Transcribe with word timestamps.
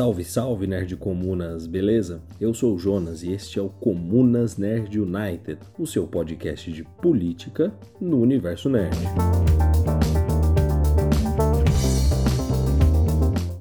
Salve, 0.00 0.24
salve, 0.24 0.66
Nerd 0.66 0.96
Comunas, 0.96 1.66
beleza? 1.66 2.22
Eu 2.40 2.54
sou 2.54 2.74
o 2.74 2.78
Jonas 2.78 3.22
e 3.22 3.32
este 3.32 3.58
é 3.58 3.62
o 3.62 3.68
Comunas 3.68 4.56
Nerd 4.56 4.98
United, 4.98 5.58
o 5.78 5.86
seu 5.86 6.06
podcast 6.06 6.72
de 6.72 6.82
política 7.02 7.70
no 8.00 8.18
universo 8.18 8.70
nerd. 8.70 8.96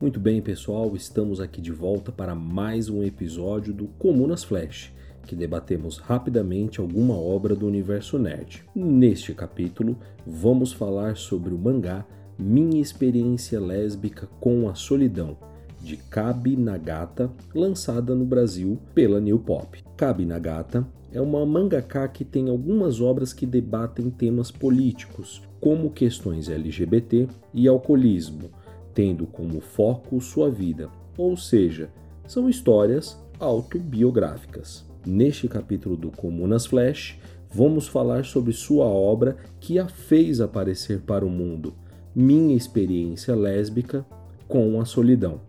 Muito 0.00 0.20
bem, 0.20 0.40
pessoal, 0.40 0.94
estamos 0.94 1.40
aqui 1.40 1.60
de 1.60 1.72
volta 1.72 2.12
para 2.12 2.36
mais 2.36 2.88
um 2.88 3.02
episódio 3.02 3.74
do 3.74 3.88
Comunas 3.88 4.44
Flash, 4.44 4.92
que 5.26 5.34
debatemos 5.34 5.98
rapidamente 5.98 6.78
alguma 6.78 7.18
obra 7.18 7.56
do 7.56 7.66
universo 7.66 8.16
nerd. 8.16 8.62
Neste 8.72 9.34
capítulo, 9.34 9.98
vamos 10.24 10.72
falar 10.72 11.16
sobre 11.16 11.52
o 11.52 11.58
mangá 11.58 12.06
Minha 12.38 12.80
Experiência 12.80 13.58
Lésbica 13.58 14.28
com 14.38 14.68
a 14.68 14.76
Solidão, 14.76 15.36
de 15.80 15.96
Kabi 15.96 16.56
Nagata, 16.56 17.30
lançada 17.54 18.14
no 18.14 18.24
Brasil 18.24 18.78
pela 18.94 19.20
New 19.20 19.38
Pop. 19.38 19.82
Kabi 19.96 20.24
Nagata 20.24 20.86
é 21.12 21.20
uma 21.20 21.44
mangaka 21.46 22.06
que 22.08 22.24
tem 22.24 22.48
algumas 22.48 23.00
obras 23.00 23.32
que 23.32 23.46
debatem 23.46 24.10
temas 24.10 24.50
políticos, 24.50 25.42
como 25.60 25.90
questões 25.90 26.48
LGBT 26.48 27.26
e 27.54 27.66
alcoolismo, 27.66 28.50
tendo 28.94 29.26
como 29.26 29.60
foco 29.60 30.20
sua 30.20 30.50
vida, 30.50 30.90
ou 31.16 31.36
seja, 31.36 31.90
são 32.26 32.48
histórias 32.48 33.18
autobiográficas. 33.40 34.86
Neste 35.06 35.48
capítulo 35.48 35.96
do 35.96 36.10
Comunas 36.10 36.66
Flash, 36.66 37.18
vamos 37.50 37.88
falar 37.88 38.24
sobre 38.24 38.52
sua 38.52 38.84
obra 38.84 39.36
que 39.58 39.78
a 39.78 39.88
fez 39.88 40.40
aparecer 40.40 41.00
para 41.00 41.24
o 41.24 41.30
mundo, 41.30 41.72
Minha 42.14 42.54
Experiência 42.54 43.34
Lésbica 43.34 44.04
com 44.46 44.80
a 44.80 44.84
Solidão. 44.84 45.40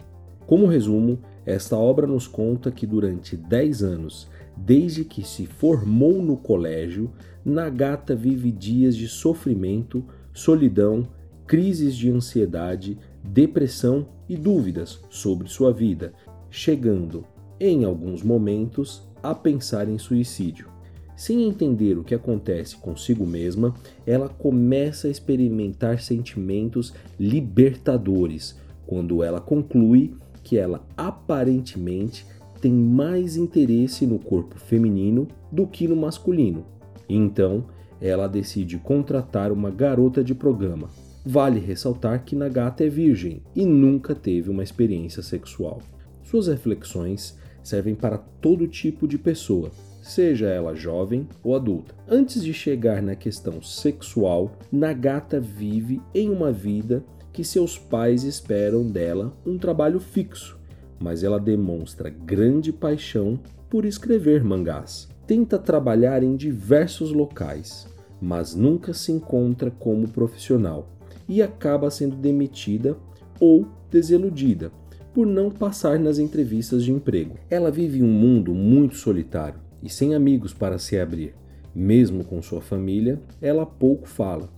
Como 0.50 0.66
resumo, 0.66 1.20
esta 1.46 1.78
obra 1.78 2.08
nos 2.08 2.28
conta 2.28 2.72
que 2.72 2.88
durante 2.88 3.38
10 3.38 3.84
anos, 3.84 4.28
desde 4.58 5.06
que 5.06 5.22
se 5.22 5.46
formou 5.46 6.24
no 6.24 6.36
colégio, 6.36 7.12
Nagata 7.46 8.16
vive 8.16 8.52
dias 8.52 8.98
de 8.98 9.08
sofrimento, 9.08 10.04
solidão, 10.34 11.08
crises 11.46 11.96
de 11.96 12.10
ansiedade, 12.10 12.98
depressão 13.24 14.08
e 14.28 14.36
dúvidas 14.36 15.00
sobre 15.12 15.48
sua 15.48 15.72
vida, 15.72 16.14
chegando, 16.50 17.26
em 17.60 17.86
alguns 17.86 18.24
momentos, 18.24 19.08
a 19.22 19.36
pensar 19.36 19.88
em 19.88 20.00
suicídio. 20.00 20.68
Sem 21.16 21.44
entender 21.44 21.96
o 21.96 22.04
que 22.04 22.16
acontece 22.16 22.76
consigo 22.76 23.24
mesma, 23.24 23.76
ela 24.04 24.28
começa 24.28 25.08
a 25.08 25.12
experimentar 25.12 26.02
sentimentos 26.02 26.92
libertadores 27.20 28.58
quando 28.88 29.24
ela 29.24 29.40
conclui 29.40 30.16
que 30.50 30.58
ela 30.58 30.84
aparentemente 30.98 32.26
tem 32.60 32.72
mais 32.74 33.38
interesse 33.38 34.08
no 34.08 34.18
corpo 34.18 34.58
feminino 34.60 35.28
do 35.52 35.68
que 35.68 35.88
no 35.88 35.96
masculino. 35.96 36.66
Então, 37.08 37.66
ela 38.02 38.26
decide 38.26 38.80
contratar 38.80 39.52
uma 39.52 39.70
garota 39.70 40.24
de 40.24 40.34
programa. 40.34 40.90
Vale 41.24 41.60
ressaltar 41.60 42.26
que 42.26 42.36
Nagata 42.36 42.84
é 42.84 42.90
virgem 42.90 43.44
e 43.56 43.64
nunca 43.64 44.16
teve 44.16 44.50
uma 44.50 44.64
experiência 44.64 45.22
sexual. 45.22 45.84
Suas 46.24 46.48
reflexões 46.48 47.38
servem 47.62 47.94
para 47.94 48.18
todo 48.18 48.68
tipo 48.68 49.08
de 49.08 49.20
pessoa, 49.20 49.70
seja 50.02 50.48
ela 50.48 50.76
jovem 50.76 51.28
ou 51.44 51.56
adulta. 51.56 51.94
Antes 52.08 52.44
de 52.44 52.54
chegar 52.54 53.02
na 53.02 53.16
questão 53.16 53.62
sexual, 53.62 54.52
Nagata 54.72 55.40
vive 55.40 56.02
em 56.14 56.30
uma 56.30 56.52
vida 56.52 57.04
que 57.32 57.44
seus 57.44 57.78
pais 57.78 58.24
esperam 58.24 58.86
dela 58.86 59.34
um 59.46 59.58
trabalho 59.58 60.00
fixo, 60.00 60.58
mas 61.00 61.24
ela 61.24 61.40
demonstra 61.40 62.10
grande 62.10 62.74
paixão 62.74 63.40
por 63.70 63.86
escrever 63.86 64.44
mangás. 64.44 65.08
Tenta 65.28 65.60
trabalhar 65.60 66.24
em 66.24 66.36
diversos 66.36 67.12
locais, 67.12 67.88
mas 68.20 68.56
nunca 68.56 68.94
se 68.94 69.12
encontra 69.12 69.70
como 69.70 70.08
profissional 70.08 70.90
e 71.28 71.42
acaba 71.42 71.92
sendo 71.92 72.16
demitida 72.16 72.98
ou 73.40 73.68
desiludida 73.92 74.72
por 75.14 75.26
não 75.28 75.52
passar 75.52 76.00
nas 76.00 76.18
entrevistas 76.18 76.84
de 76.84 76.92
emprego. 76.92 77.36
Ela 77.50 77.72
vive 77.72 78.02
um 78.02 78.12
mundo 78.12 78.54
muito 78.54 78.96
solitário 78.96 79.69
e 79.82 79.90
sem 79.90 80.14
amigos 80.16 80.54
para 80.54 80.78
se 80.78 81.00
abrir. 81.00 81.34
Mesmo 81.74 82.24
com 82.24 82.42
sua 82.42 82.62
família, 82.62 83.20
ela 83.42 83.66
pouco 83.66 84.08
fala 84.08 84.50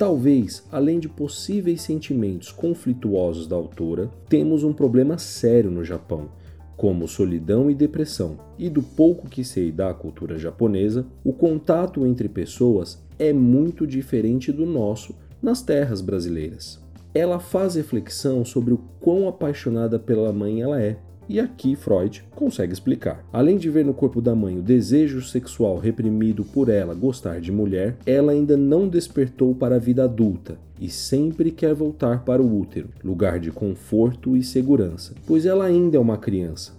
Talvez, 0.00 0.66
além 0.72 0.98
de 0.98 1.10
possíveis 1.10 1.82
sentimentos 1.82 2.50
conflituosos 2.50 3.46
da 3.46 3.54
autora, 3.54 4.10
temos 4.30 4.64
um 4.64 4.72
problema 4.72 5.18
sério 5.18 5.70
no 5.70 5.84
Japão, 5.84 6.30
como 6.74 7.06
solidão 7.06 7.70
e 7.70 7.74
depressão. 7.74 8.38
E 8.58 8.70
do 8.70 8.82
pouco 8.82 9.28
que 9.28 9.44
sei 9.44 9.70
da 9.70 9.92
cultura 9.92 10.38
japonesa, 10.38 11.04
o 11.22 11.34
contato 11.34 12.06
entre 12.06 12.30
pessoas 12.30 12.98
é 13.18 13.30
muito 13.30 13.86
diferente 13.86 14.50
do 14.50 14.64
nosso 14.64 15.14
nas 15.42 15.60
terras 15.60 16.00
brasileiras. 16.00 16.80
Ela 17.12 17.38
faz 17.38 17.74
reflexão 17.74 18.42
sobre 18.42 18.72
o 18.72 18.80
quão 19.00 19.28
apaixonada 19.28 19.98
pela 19.98 20.32
mãe 20.32 20.62
ela 20.62 20.80
é 20.80 20.96
e 21.30 21.38
aqui 21.38 21.76
Freud 21.76 22.24
consegue 22.34 22.72
explicar. 22.72 23.24
Além 23.32 23.56
de 23.56 23.70
ver 23.70 23.84
no 23.84 23.94
corpo 23.94 24.20
da 24.20 24.34
mãe 24.34 24.58
o 24.58 24.62
desejo 24.62 25.22
sexual 25.22 25.78
reprimido 25.78 26.44
por 26.44 26.68
ela 26.68 26.92
gostar 26.92 27.40
de 27.40 27.52
mulher, 27.52 27.96
ela 28.04 28.32
ainda 28.32 28.56
não 28.56 28.88
despertou 28.88 29.54
para 29.54 29.76
a 29.76 29.78
vida 29.78 30.02
adulta 30.02 30.58
e 30.80 30.88
sempre 30.88 31.52
quer 31.52 31.72
voltar 31.72 32.24
para 32.24 32.42
o 32.42 32.58
útero, 32.58 32.88
lugar 33.04 33.38
de 33.38 33.52
conforto 33.52 34.36
e 34.36 34.42
segurança, 34.42 35.14
pois 35.24 35.46
ela 35.46 35.66
ainda 35.66 35.96
é 35.96 36.00
uma 36.00 36.18
criança. 36.18 36.72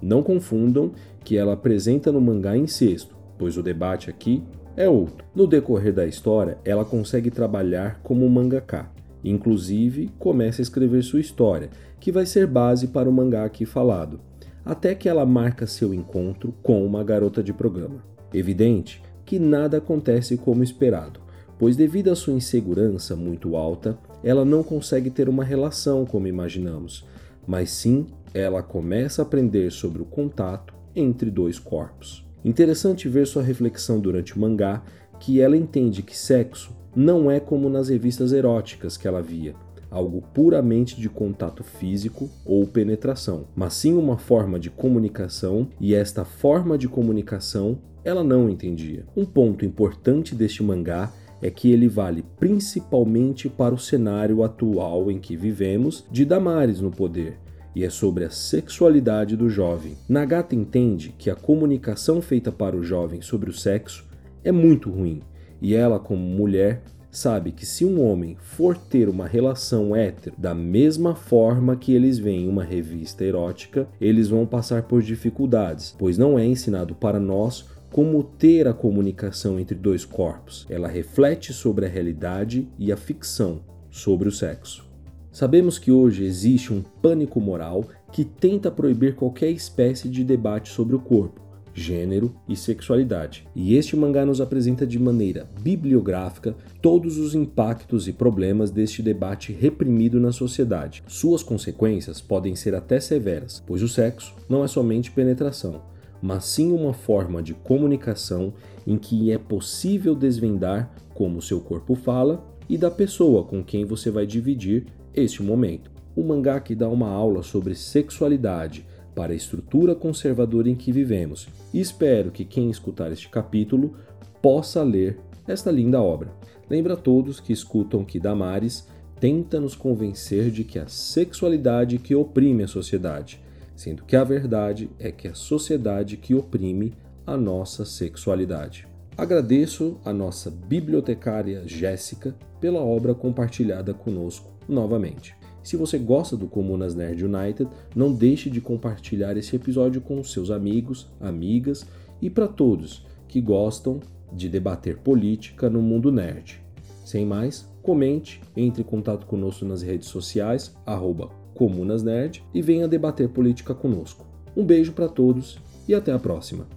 Não 0.00 0.22
confundam 0.22 0.92
que 1.24 1.36
ela 1.36 1.54
apresenta 1.54 2.12
no 2.12 2.20
mangá 2.20 2.56
incesto, 2.56 3.16
pois 3.36 3.56
o 3.56 3.62
debate 3.62 4.08
aqui 4.08 4.40
é 4.76 4.88
outro. 4.88 5.26
No 5.34 5.48
decorrer 5.48 5.92
da 5.92 6.06
história, 6.06 6.58
ela 6.64 6.84
consegue 6.84 7.28
trabalhar 7.28 7.98
como 8.04 8.28
mangaka, 8.30 8.88
inclusive 9.24 10.10
começa 10.18 10.60
a 10.60 10.64
escrever 10.64 11.02
sua 11.02 11.20
história 11.20 11.70
que 11.98 12.12
vai 12.12 12.26
ser 12.26 12.46
base 12.46 12.88
para 12.88 13.08
o 13.08 13.12
mangá 13.12 13.44
aqui 13.44 13.64
falado, 13.64 14.20
até 14.64 14.94
que 14.94 15.08
ela 15.08 15.24
marca 15.24 15.66
seu 15.66 15.94
encontro 15.94 16.54
com 16.62 16.84
uma 16.84 17.02
garota 17.04 17.42
de 17.42 17.52
programa. 17.52 18.04
Evidente 18.32 19.02
que 19.24 19.38
nada 19.38 19.78
acontece 19.78 20.36
como 20.36 20.62
esperado, 20.62 21.20
pois 21.58 21.76
devido 21.76 22.10
à 22.10 22.16
sua 22.16 22.34
insegurança 22.34 23.16
muito 23.16 23.56
alta, 23.56 23.98
ela 24.22 24.44
não 24.44 24.62
consegue 24.62 25.10
ter 25.10 25.28
uma 25.28 25.44
relação 25.44 26.04
como 26.04 26.26
imaginamos, 26.26 27.06
mas 27.46 27.70
sim 27.70 28.06
ela 28.34 28.62
começa 28.62 29.22
a 29.22 29.24
aprender 29.24 29.70
sobre 29.70 30.02
o 30.02 30.04
contato 30.04 30.74
entre 30.94 31.30
dois 31.30 31.58
corpos. 31.58 32.26
Interessante 32.44 33.08
ver 33.08 33.26
sua 33.26 33.42
reflexão 33.42 33.98
durante 33.98 34.36
o 34.36 34.40
mangá 34.40 34.82
que 35.20 35.40
ela 35.40 35.56
entende 35.56 36.02
que 36.02 36.16
sexo 36.16 36.74
não 36.94 37.30
é 37.30 37.38
como 37.38 37.68
nas 37.68 37.88
revistas 37.88 38.32
eróticas 38.32 38.96
que 38.96 39.06
ela 39.06 39.20
via, 39.20 39.54
algo 39.90 40.22
puramente 40.32 41.00
de 41.00 41.08
contato 41.08 41.62
físico 41.62 42.28
ou 42.44 42.66
penetração, 42.66 43.44
mas 43.54 43.74
sim 43.74 43.94
uma 43.94 44.16
forma 44.16 44.58
de 44.58 44.70
comunicação 44.70 45.68
e 45.80 45.94
esta 45.94 46.24
forma 46.24 46.78
de 46.78 46.88
comunicação 46.88 47.78
ela 48.04 48.22
não 48.22 48.48
entendia. 48.48 49.04
Um 49.16 49.24
ponto 49.24 49.64
importante 49.64 50.34
deste 50.34 50.62
mangá 50.62 51.12
é 51.42 51.50
que 51.50 51.70
ele 51.70 51.88
vale 51.88 52.24
principalmente 52.38 53.48
para 53.48 53.74
o 53.74 53.78
cenário 53.78 54.42
atual 54.42 55.10
em 55.10 55.18
que 55.18 55.36
vivemos 55.36 56.04
de 56.10 56.24
Damares 56.24 56.80
no 56.80 56.90
poder, 56.90 57.38
e 57.74 57.84
é 57.84 57.90
sobre 57.90 58.24
a 58.24 58.30
sexualidade 58.30 59.36
do 59.36 59.50
jovem. 59.50 59.96
Nagata 60.08 60.54
entende 60.54 61.14
que 61.18 61.28
a 61.28 61.34
comunicação 61.34 62.22
feita 62.22 62.50
para 62.50 62.74
o 62.74 62.82
jovem 62.82 63.20
sobre 63.20 63.50
o 63.50 63.52
sexo 63.52 64.06
é 64.44 64.52
muito 64.52 64.90
ruim, 64.90 65.20
e 65.60 65.74
ela, 65.74 65.98
como 65.98 66.22
mulher, 66.22 66.82
sabe 67.10 67.50
que 67.50 67.64
se 67.64 67.84
um 67.84 68.04
homem 68.04 68.36
for 68.38 68.76
ter 68.76 69.08
uma 69.08 69.26
relação 69.26 69.96
hétero 69.96 70.36
da 70.36 70.54
mesma 70.54 71.14
forma 71.14 71.74
que 71.74 71.94
eles 71.94 72.18
veem 72.18 72.46
uma 72.46 72.62
revista 72.62 73.24
erótica, 73.24 73.88
eles 73.98 74.28
vão 74.28 74.44
passar 74.44 74.82
por 74.82 75.02
dificuldades, 75.02 75.94
pois 75.98 76.18
não 76.18 76.38
é 76.38 76.44
ensinado 76.44 76.94
para 76.94 77.18
nós 77.18 77.64
como 77.90 78.22
ter 78.22 78.68
a 78.68 78.74
comunicação 78.74 79.58
entre 79.58 79.74
dois 79.74 80.04
corpos. 80.04 80.66
Ela 80.68 80.88
reflete 80.88 81.54
sobre 81.54 81.86
a 81.86 81.88
realidade 81.88 82.68
e 82.78 82.92
a 82.92 82.96
ficção 82.96 83.60
sobre 83.90 84.28
o 84.28 84.32
sexo. 84.32 84.84
Sabemos 85.32 85.78
que 85.78 85.90
hoje 85.90 86.24
existe 86.24 86.72
um 86.72 86.82
pânico 86.82 87.40
moral 87.40 87.84
que 88.12 88.24
tenta 88.24 88.70
proibir 88.70 89.14
qualquer 89.14 89.50
espécie 89.50 90.08
de 90.08 90.22
debate 90.22 90.68
sobre 90.68 90.94
o 90.94 90.98
corpo 90.98 91.45
gênero 91.76 92.34
e 92.48 92.56
sexualidade. 92.56 93.46
E 93.54 93.76
este 93.76 93.94
mangá 93.94 94.24
nos 94.24 94.40
apresenta 94.40 94.86
de 94.86 94.98
maneira 94.98 95.46
bibliográfica 95.60 96.56
todos 96.80 97.18
os 97.18 97.34
impactos 97.34 98.08
e 98.08 98.12
problemas 98.12 98.70
deste 98.70 99.02
debate 99.02 99.52
reprimido 99.52 100.18
na 100.18 100.32
sociedade. 100.32 101.04
Suas 101.06 101.42
consequências 101.42 102.20
podem 102.20 102.56
ser 102.56 102.74
até 102.74 102.98
severas, 102.98 103.62
pois 103.66 103.82
o 103.82 103.88
sexo 103.88 104.34
não 104.48 104.64
é 104.64 104.66
somente 104.66 105.10
penetração, 105.10 105.82
mas 106.22 106.46
sim 106.46 106.72
uma 106.72 106.94
forma 106.94 107.42
de 107.42 107.52
comunicação 107.52 108.54
em 108.86 108.96
que 108.96 109.30
é 109.30 109.36
possível 109.36 110.14
desvendar 110.14 110.90
como 111.14 111.42
seu 111.42 111.60
corpo 111.60 111.94
fala 111.94 112.44
e 112.68 112.78
da 112.78 112.90
pessoa 112.90 113.44
com 113.44 113.62
quem 113.62 113.84
você 113.84 114.10
vai 114.10 114.26
dividir 114.26 114.86
este 115.14 115.42
momento. 115.42 115.90
o 116.16 116.24
mangá 116.24 116.58
que 116.58 116.74
dá 116.74 116.88
uma 116.88 117.10
aula 117.10 117.42
sobre 117.42 117.74
sexualidade 117.74 118.86
para 119.16 119.32
a 119.32 119.36
estrutura 119.36 119.94
conservadora 119.94 120.68
em 120.68 120.74
que 120.74 120.92
vivemos. 120.92 121.48
E 121.72 121.80
espero 121.80 122.30
que 122.30 122.44
quem 122.44 122.68
escutar 122.68 123.10
este 123.10 123.30
capítulo 123.30 123.96
possa 124.42 124.82
ler 124.82 125.18
esta 125.48 125.70
linda 125.70 126.02
obra. 126.02 126.30
Lembra 126.68 126.92
a 126.94 126.96
todos 126.98 127.40
que 127.40 127.52
escutam 127.52 128.04
que 128.04 128.20
Damares 128.20 128.86
tenta 129.18 129.58
nos 129.58 129.74
convencer 129.74 130.50
de 130.50 130.62
que 130.62 130.78
a 130.78 130.86
sexualidade 130.86 131.98
que 131.98 132.14
oprime 132.14 132.64
a 132.64 132.68
sociedade, 132.68 133.40
sendo 133.74 134.04
que 134.04 134.14
a 134.14 134.22
verdade 134.22 134.90
é 134.98 135.10
que 135.10 135.26
é 135.26 135.30
a 135.30 135.34
sociedade 135.34 136.18
que 136.18 136.34
oprime 136.34 136.92
a 137.26 137.38
nossa 137.38 137.86
sexualidade. 137.86 138.86
Agradeço 139.16 139.98
a 140.04 140.12
nossa 140.12 140.50
bibliotecária 140.50 141.66
Jéssica 141.66 142.36
pela 142.60 142.80
obra 142.80 143.14
compartilhada 143.14 143.94
conosco 143.94 144.52
novamente. 144.68 145.34
Se 145.66 145.76
você 145.76 145.98
gosta 145.98 146.36
do 146.36 146.46
Comunas 146.46 146.94
Nerd 146.94 147.24
United, 147.24 147.68
não 147.92 148.12
deixe 148.12 148.48
de 148.48 148.60
compartilhar 148.60 149.36
esse 149.36 149.56
episódio 149.56 150.00
com 150.00 150.22
seus 150.22 150.48
amigos, 150.48 151.10
amigas 151.20 151.84
e 152.22 152.30
para 152.30 152.46
todos 152.46 153.04
que 153.26 153.40
gostam 153.40 153.98
de 154.32 154.48
debater 154.48 154.98
política 154.98 155.68
no 155.68 155.82
mundo 155.82 156.12
nerd. 156.12 156.62
Sem 157.04 157.26
mais, 157.26 157.68
comente, 157.82 158.40
entre 158.56 158.82
em 158.82 158.84
contato 158.84 159.26
conosco 159.26 159.64
nas 159.64 159.82
redes 159.82 160.08
sociais, 160.08 160.72
arroba 160.86 161.30
Comunasnerd, 161.52 162.44
e 162.54 162.62
venha 162.62 162.86
debater 162.86 163.28
política 163.28 163.74
conosco. 163.74 164.24
Um 164.56 164.64
beijo 164.64 164.92
para 164.92 165.08
todos 165.08 165.58
e 165.88 165.96
até 165.96 166.12
a 166.12 166.18
próxima. 166.20 166.68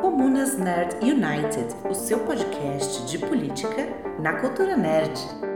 Comunas 0.00 0.56
Nerd 0.56 0.94
United, 1.02 1.74
o 1.90 1.92
seu 1.92 2.20
podcast 2.20 3.04
de 3.10 3.18
política 3.18 3.88
na 4.22 4.34
cultura 4.34 4.76
nerd. 4.76 5.49